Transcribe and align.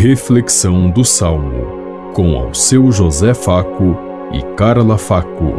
Reflexão 0.00 0.88
do 0.88 1.04
Salmo, 1.04 2.12
com 2.14 2.36
ao 2.36 2.54
seu 2.54 2.92
José 2.92 3.34
Faco 3.34 3.98
e 4.32 4.40
Carla 4.54 4.96
Faco. 4.96 5.54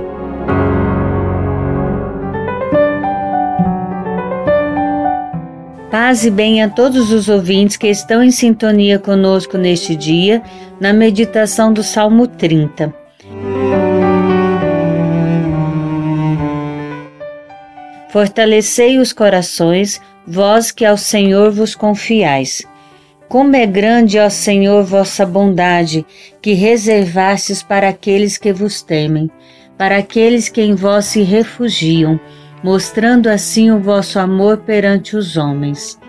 Paz 5.91 6.23
e 6.23 6.31
bem 6.31 6.63
a 6.63 6.70
todos 6.70 7.12
os 7.12 7.27
ouvintes 7.27 7.75
que 7.75 7.88
estão 7.88 8.23
em 8.23 8.31
sintonia 8.31 8.98
conosco 8.98 9.57
neste 9.57 9.94
dia, 9.94 10.41
na 10.80 10.94
meditação 10.94 11.73
do 11.73 11.84
Salmo 11.84 12.26
30. 12.26 12.95
Fortalecei 18.09 18.99
os 18.99 19.12
corações, 19.12 19.99
vós 20.26 20.71
que 20.71 20.85
ao 20.85 20.95
Senhor 20.95 21.52
vos 21.52 21.76
confiais. 21.76 22.66
Como 23.29 23.55
é 23.55 23.67
grande, 23.67 24.17
ó 24.17 24.27
Senhor, 24.27 24.83
vossa 24.83 25.23
bondade, 25.23 26.03
que 26.41 26.53
reservastes 26.53 27.61
para 27.61 27.88
aqueles 27.88 28.39
que 28.39 28.52
vos 28.52 28.81
temem, 28.81 29.29
para 29.77 29.97
aqueles 29.97 30.49
que 30.49 30.59
em 30.59 30.73
vós 30.73 31.05
se 31.05 31.21
refugiam, 31.21 32.19
mostrando 32.63 33.27
assim 33.27 33.69
o 33.69 33.79
vosso 33.79 34.17
amor 34.17 34.57
perante 34.57 35.15
os 35.15 35.38
homens. 35.38 35.99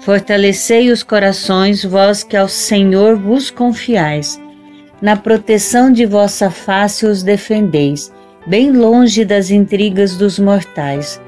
Fortalecei 0.00 0.90
os 0.90 1.02
corações, 1.02 1.82
vós 1.82 2.22
que 2.22 2.36
ao 2.36 2.46
Senhor 2.46 3.16
vos 3.16 3.50
confiais. 3.50 4.38
Na 5.00 5.16
proteção 5.16 5.90
de 5.90 6.04
vossa 6.04 6.50
face 6.50 7.06
os 7.06 7.22
defendeis, 7.22 8.12
bem 8.46 8.70
longe 8.70 9.24
das 9.24 9.50
intrigas 9.50 10.14
dos 10.14 10.38
mortais 10.38 11.18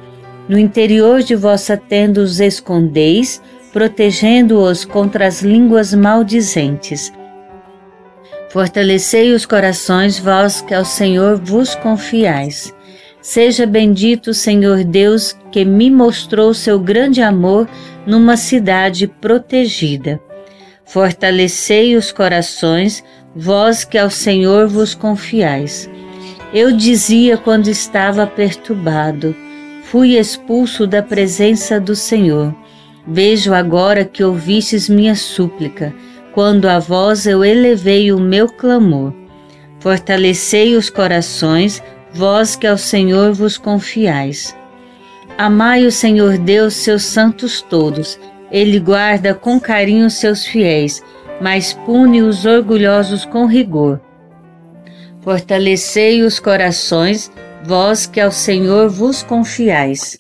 no 0.49 0.59
interior 0.59 1.23
de 1.23 1.35
vossa 1.35 1.77
tenda 1.77 2.21
os 2.21 2.41
escondeis, 2.41 3.41
protegendo-os 3.73 4.85
contra 4.85 5.27
as 5.27 5.43
línguas 5.43 5.95
maldizentes. 5.95 7.13
Fortalecei 8.51 9.33
os 9.33 9.47
corações, 9.47 10.19
vós 10.19 10.61
que 10.61 10.75
ao 10.75 10.85
Senhor 10.85 11.37
vos 11.39 11.75
confiais. 11.75 12.75
Seja 13.23 13.65
bendito, 13.65 14.35
Senhor 14.35 14.85
Deus, 14.85 15.35
que 15.51 15.65
me 15.65 15.91
mostrou 15.91 16.53
seu 16.53 16.79
grande 16.79 17.23
amor 17.23 17.69
numa 18.07 18.37
cidade 18.37 19.07
protegida. 19.07 20.21
Fortalecei 20.85 21.97
os 21.97 22.13
corações, 22.13 23.03
vós 23.35 23.85
que 23.85 23.97
ao 23.97 24.11
Senhor 24.11 24.69
vos 24.69 24.95
confiais. 24.95 25.89
Eu 26.53 26.73
dizia 26.73 27.39
quando 27.39 27.69
estava 27.69 28.27
perturbado, 28.27 29.35
fui 29.85 30.19
expulso 30.19 30.87
da 30.87 31.03
presença 31.03 31.81
do 31.81 31.97
Senhor. 31.97 32.55
Vejo 33.07 33.53
agora 33.53 34.05
que 34.05 34.23
ouvistes 34.23 34.89
minha 34.89 35.15
súplica, 35.15 35.93
quando 36.33 36.67
a 36.67 36.79
vós 36.79 37.27
eu 37.27 37.45
elevei 37.45 38.13
o 38.13 38.21
meu 38.21 38.49
clamor. 38.49 39.13
Fortalecei 39.81 40.77
os 40.77 40.89
corações, 40.89 41.83
vós 42.15 42.55
que 42.55 42.67
ao 42.67 42.79
Senhor 42.79 43.33
vos 43.33 43.59
confiais. 43.59 44.57
Amai 45.37 45.85
o 45.85 45.91
Senhor 45.91 46.39
Deus, 46.39 46.75
seus 46.75 47.03
santos 47.03 47.61
todos. 47.63 48.19
Ele 48.51 48.79
guarda 48.79 49.35
com 49.35 49.59
carinho 49.59 50.09
seus 50.09 50.47
fiéis, 50.47 51.03
mas 51.41 51.73
pune 51.73 52.23
os 52.23 52.45
orgulhosos 52.45 53.25
com 53.25 53.47
rigor. 53.47 54.01
Fortalecei 55.23 56.23
os 56.23 56.39
corações, 56.39 57.33
vós 57.65 58.07
que 58.07 58.21
ao 58.21 58.31
Senhor 58.31 58.89
vos 58.89 59.23
confiais. 59.23 60.19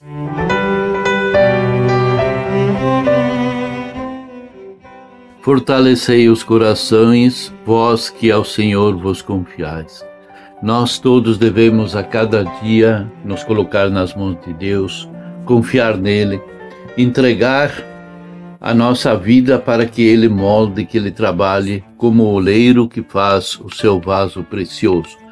Fortalecei 5.42 6.28
os 6.28 6.44
corações, 6.44 7.52
vós 7.66 8.08
que 8.08 8.30
ao 8.30 8.44
Senhor 8.44 8.97
vos 8.97 9.20
confiais. 9.20 10.04
Nós 10.62 11.00
todos 11.00 11.36
devemos 11.36 11.97
a 11.97 12.04
cada 12.04 12.44
dia 12.62 13.10
nos 13.25 13.42
colocar 13.42 13.91
nas 13.91 14.14
mãos 14.14 14.36
de 14.47 14.52
Deus, 14.54 15.08
confiar 15.44 15.97
nele, 15.97 16.41
entregar 16.97 17.72
a 18.60 18.72
nossa 18.72 19.16
vida 19.16 19.58
para 19.58 19.84
que 19.84 20.02
ele 20.02 20.28
molde, 20.28 20.84
que 20.84 20.97
ele 20.97 21.10
trabalhe 21.10 21.82
como 21.97 22.22
o 22.22 22.34
oleiro 22.34 22.88
que 22.88 23.02
faz 23.02 23.58
o 23.58 23.69
seu 23.69 23.98
vaso 23.98 24.44
precioso 24.44 25.22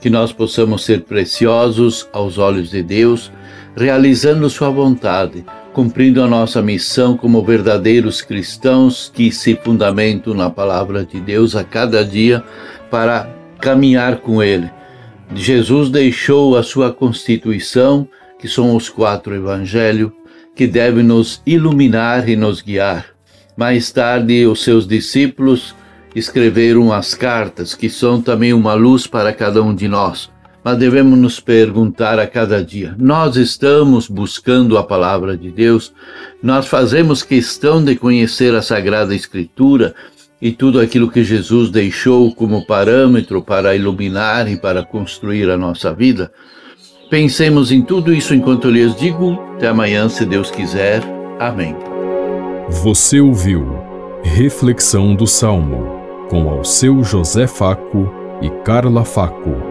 que 0.00 0.08
nós 0.08 0.32
possamos 0.32 0.84
ser 0.84 1.02
preciosos 1.02 2.08
aos 2.12 2.38
olhos 2.38 2.70
de 2.70 2.82
Deus, 2.82 3.32
realizando 3.76 4.48
Sua 4.48 4.70
vontade, 4.70 5.44
cumprindo 5.78 6.20
a 6.20 6.26
nossa 6.26 6.60
missão 6.60 7.16
como 7.16 7.40
verdadeiros 7.40 8.20
cristãos 8.20 9.12
que 9.14 9.30
se 9.30 9.54
fundamentam 9.54 10.34
na 10.34 10.50
palavra 10.50 11.04
de 11.04 11.20
Deus 11.20 11.54
a 11.54 11.62
cada 11.62 12.04
dia 12.04 12.42
para 12.90 13.32
caminhar 13.60 14.16
com 14.16 14.42
Ele. 14.42 14.68
Jesus 15.36 15.88
deixou 15.88 16.56
a 16.56 16.64
sua 16.64 16.92
constituição, 16.92 18.08
que 18.40 18.48
são 18.48 18.74
os 18.74 18.88
quatro 18.88 19.32
evangelhos, 19.32 20.10
que 20.52 20.66
devem 20.66 21.04
nos 21.04 21.40
iluminar 21.46 22.28
e 22.28 22.34
nos 22.34 22.60
guiar. 22.60 23.06
Mais 23.56 23.92
tarde, 23.92 24.46
os 24.46 24.64
seus 24.64 24.84
discípulos 24.84 25.76
escreveram 26.12 26.92
as 26.92 27.14
cartas, 27.14 27.76
que 27.76 27.88
são 27.88 28.20
também 28.20 28.52
uma 28.52 28.74
luz 28.74 29.06
para 29.06 29.32
cada 29.32 29.62
um 29.62 29.72
de 29.72 29.86
nós. 29.86 30.28
Mas 30.62 30.76
devemos 30.76 31.18
nos 31.18 31.40
perguntar 31.40 32.18
a 32.18 32.26
cada 32.26 32.62
dia: 32.64 32.94
nós 32.98 33.36
estamos 33.36 34.08
buscando 34.08 34.76
a 34.76 34.82
palavra 34.82 35.36
de 35.36 35.50
Deus? 35.50 35.92
Nós 36.42 36.66
fazemos 36.66 37.22
questão 37.22 37.82
de 37.82 37.96
conhecer 37.96 38.54
a 38.54 38.62
Sagrada 38.62 39.14
Escritura 39.14 39.94
e 40.40 40.52
tudo 40.52 40.80
aquilo 40.80 41.10
que 41.10 41.24
Jesus 41.24 41.70
deixou 41.70 42.34
como 42.34 42.66
parâmetro 42.66 43.42
para 43.42 43.74
iluminar 43.74 44.50
e 44.50 44.56
para 44.56 44.84
construir 44.84 45.50
a 45.50 45.56
nossa 45.56 45.92
vida? 45.92 46.30
Pensemos 47.10 47.72
em 47.72 47.80
tudo 47.80 48.12
isso 48.12 48.34
enquanto 48.34 48.66
eu 48.66 48.70
lhes 48.70 48.94
digo. 48.94 49.40
Até 49.56 49.68
amanhã, 49.68 50.08
se 50.08 50.26
Deus 50.26 50.50
quiser. 50.50 51.02
Amém. 51.38 51.74
Você 52.68 53.20
ouviu 53.20 53.78
Reflexão 54.22 55.14
do 55.14 55.26
Salmo 55.26 55.98
com 56.28 56.50
ao 56.50 56.62
seu 56.64 57.02
José 57.02 57.46
Faco 57.46 58.12
e 58.42 58.50
Carla 58.62 59.04
Faco. 59.04 59.67